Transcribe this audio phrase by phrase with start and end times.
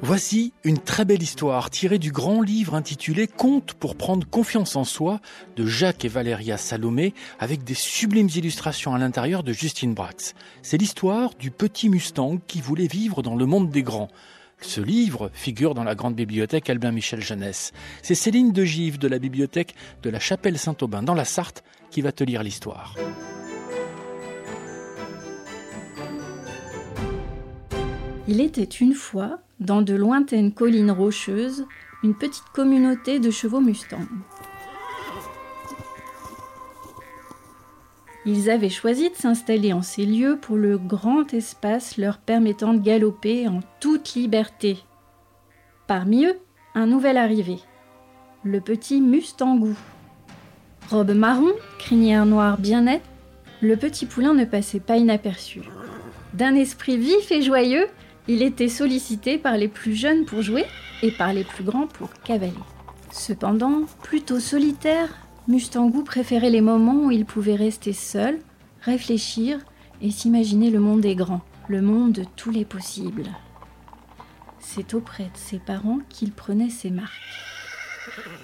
[0.00, 4.84] Voici une très belle histoire tirée du grand livre intitulé Contes pour prendre confiance en
[4.84, 5.20] soi
[5.56, 10.34] de Jacques et Valéria Salomé avec des sublimes illustrations à l'intérieur de Justine Brax.
[10.62, 14.08] C'est l'histoire du petit Mustang qui voulait vivre dans le monde des grands.
[14.60, 17.72] Ce livre figure dans la grande bibliothèque Albin Michel Jeunesse.
[18.02, 22.02] C'est Céline de Gives de la bibliothèque de la Chapelle Saint-Aubin dans la Sarthe qui
[22.02, 22.94] va te lire l'histoire.
[28.30, 31.64] Il était une fois dans de lointaines collines rocheuses,
[32.04, 34.06] une petite communauté de chevaux mustangs.
[38.26, 42.80] Ils avaient choisi de s'installer en ces lieux pour le grand espace leur permettant de
[42.80, 44.76] galoper en toute liberté.
[45.86, 46.38] Parmi eux,
[46.74, 47.56] un nouvel arrivé,
[48.44, 49.74] le petit Mustangou.
[50.90, 53.04] Robe marron, crinière noire bien nette,
[53.62, 55.62] le petit poulain ne passait pas inaperçu.
[56.34, 57.86] D'un esprit vif et joyeux,
[58.28, 60.66] il était sollicité par les plus jeunes pour jouer
[61.02, 62.52] et par les plus grands pour cavaler.
[63.10, 65.08] Cependant, plutôt solitaire,
[65.48, 68.38] Mustangou préférait les moments où il pouvait rester seul,
[68.82, 69.58] réfléchir
[70.02, 73.30] et s'imaginer le monde des grands, le monde de tous les possibles.
[74.60, 77.14] C'est auprès de ses parents qu'il prenait ses marques.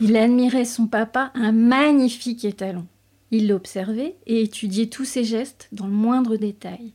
[0.00, 2.86] Il admirait son papa, un magnifique étalon.
[3.30, 6.94] Il l'observait et étudiait tous ses gestes dans le moindre détail.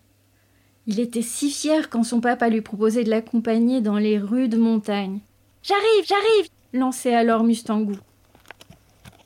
[0.85, 5.21] Il était si fier quand son papa lui proposait de l'accompagner dans les rues montagnes.
[5.61, 7.95] J'arrive, j'arrive lançait alors Mustangou.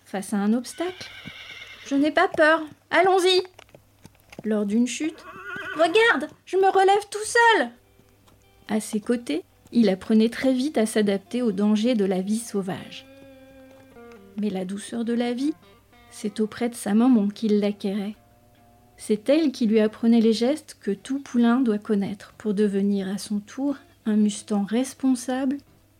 [0.05, 1.09] Face à un obstacle
[1.85, 3.43] Je n'ai pas peur, allons-y
[4.43, 5.25] Lors d'une chute
[5.75, 7.69] Regarde, je me relève tout seul
[8.67, 13.05] À ses côtés, il apprenait très vite à s'adapter aux dangers de la vie sauvage.
[14.37, 15.53] Mais la douceur de la vie,
[16.11, 18.15] c'est auprès de sa maman qu'il l'acquérait.
[18.97, 23.19] C'est elle qui lui apprenait les gestes que tout poulain doit connaître pour devenir à
[23.19, 25.57] son tour un Mustang responsable,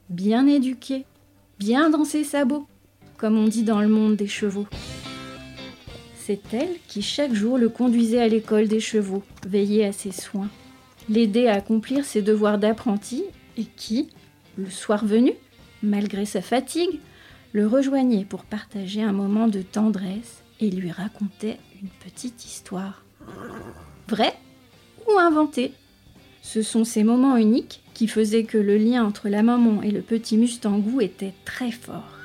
[0.10, 1.06] bien éduqué,
[1.60, 2.68] bien dans ses sabots,
[3.18, 4.68] comme on dit dans le monde des chevaux.
[6.18, 10.50] C'est elle qui chaque jour le conduisait à l'école des chevaux, veillait à ses soins,
[11.08, 13.24] l'aidait à accomplir ses devoirs d'apprenti
[13.58, 14.10] et qui,
[14.58, 15.34] le soir venu,
[15.84, 17.00] malgré sa fatigue,
[17.54, 23.04] le rejoignait pour partager un moment de tendresse et lui racontait une petite histoire.
[24.08, 24.36] Vraie
[25.08, 25.74] ou inventée
[26.42, 30.02] Ce sont ces moments uniques qui faisaient que le lien entre la maman et le
[30.02, 32.18] petit Mustangou était très fort.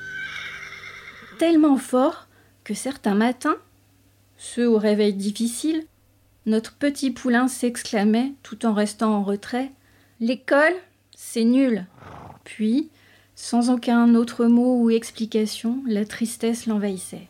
[1.38, 2.26] Tellement fort
[2.64, 3.56] que certains matins,
[4.36, 5.86] ceux au réveil difficile,
[6.46, 9.70] notre petit poulain s'exclamait, tout en restant en retrait
[10.20, 10.74] L'école,
[11.16, 11.86] c'est nul.
[12.44, 12.90] Puis,
[13.34, 17.28] sans aucun autre mot ou explication, la tristesse l'envahissait.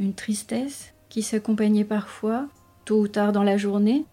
[0.00, 2.46] Une tristesse qui s'accompagnait parfois,
[2.86, 4.06] tôt ou tard dans la journée,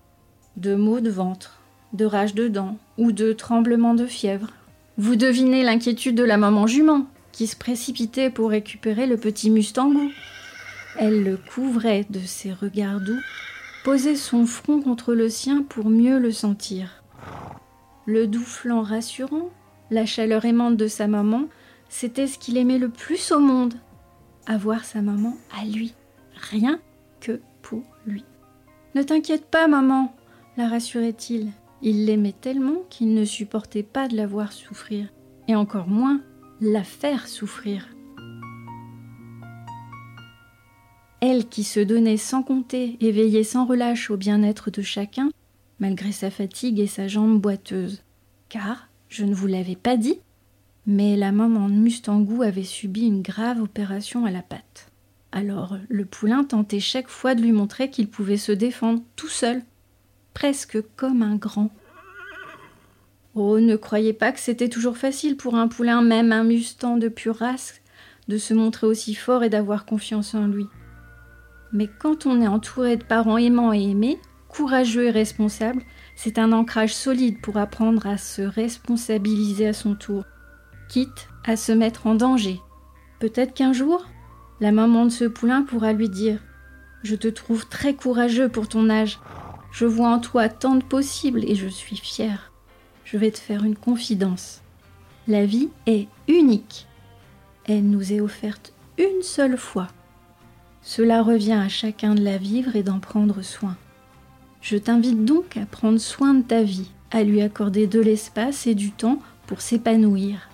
[0.57, 1.61] de maux de ventre,
[1.93, 4.49] de rage de dents ou de tremblements de fièvre.
[4.97, 10.11] Vous devinez l'inquiétude de la maman jument qui se précipitait pour récupérer le petit mustangou.
[10.99, 13.21] Elle le couvrait de ses regards doux,
[13.85, 17.01] posait son front contre le sien pour mieux le sentir.
[18.05, 19.51] Le doux flanc rassurant,
[19.89, 21.43] la chaleur aimante de sa maman,
[21.87, 23.75] c'était ce qu'il aimait le plus au monde.
[24.49, 25.93] Avoir sa maman à lui,
[26.33, 26.79] rien
[27.19, 28.23] que pour lui.
[28.95, 30.15] Ne t'inquiète pas, maman,
[30.55, 31.51] la rassurait-il.
[31.81, 35.09] Il l'aimait tellement qu'il ne supportait pas de la voir souffrir,
[35.49, 36.21] et encore moins
[36.61, 37.89] la faire souffrir.
[41.19, 45.29] Elle qui se donnait sans compter et veillait sans relâche au bien-être de chacun,
[45.79, 48.01] malgré sa fatigue et sa jambe boiteuse.
[48.47, 50.21] Car, je ne vous l'avais pas dit,
[50.87, 54.89] mais la maman de Mustangou avait subi une grave opération à la patte.
[55.33, 59.61] Alors le poulain tentait chaque fois de lui montrer qu'il pouvait se défendre tout seul,
[60.33, 61.71] presque comme un grand.
[63.35, 67.09] Oh, ne croyez pas que c'était toujours facile pour un poulain, même un mustang de
[67.09, 67.81] pure race,
[68.29, 70.65] de se montrer aussi fort et d'avoir confiance en lui.
[71.73, 75.83] Mais quand on est entouré de parents aimants et aimés, courageux et responsables,
[76.15, 80.23] c'est un ancrage solide pour apprendre à se responsabiliser à son tour,
[80.89, 82.59] quitte à se mettre en danger.
[83.19, 84.05] Peut-être qu'un jour,
[84.59, 86.39] la maman de ce poulain pourra lui dire
[87.03, 89.19] Je te trouve très courageux pour ton âge.
[89.71, 92.51] Je vois en toi tant de possibles et je suis fière.
[93.03, 94.61] Je vais te faire une confidence.
[95.27, 96.87] La vie est unique.
[97.65, 99.87] Elle nous est offerte une seule fois.
[100.81, 103.75] Cela revient à chacun de la vivre et d'en prendre soin.
[104.61, 108.75] Je t'invite donc à prendre soin de ta vie, à lui accorder de l'espace et
[108.75, 110.49] du temps pour s'épanouir.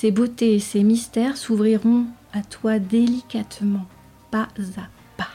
[0.00, 3.84] Ses beautés et ses mystères s'ouvriront à toi délicatement,
[4.30, 4.48] pas
[4.78, 4.88] à
[5.18, 5.28] pas.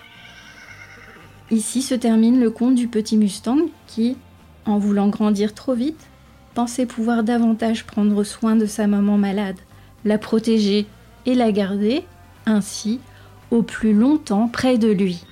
[1.51, 4.17] Ici se termine le conte du petit Mustang qui,
[4.65, 6.07] en voulant grandir trop vite,
[6.56, 9.59] pensait pouvoir davantage prendre soin de sa maman malade,
[10.03, 10.88] la protéger
[11.27, 12.03] et la garder,
[12.47, 13.00] ainsi,
[13.51, 15.25] au plus longtemps près de lui.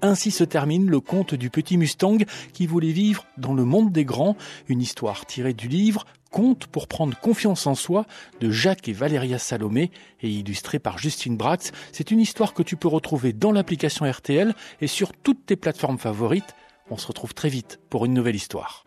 [0.00, 2.18] Ainsi se termine le conte du petit Mustang
[2.52, 4.36] qui voulait vivre dans le monde des grands,
[4.68, 8.04] une histoire tirée du livre Conte pour prendre confiance en soi
[8.40, 9.90] de Jacques et Valéria Salomé
[10.20, 11.72] et illustrée par Justine Brax.
[11.90, 15.98] C'est une histoire que tu peux retrouver dans l'application RTL et sur toutes tes plateformes
[15.98, 16.54] favorites.
[16.90, 18.84] On se retrouve très vite pour une nouvelle histoire.